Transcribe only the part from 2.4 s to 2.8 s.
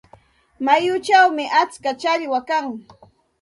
kan.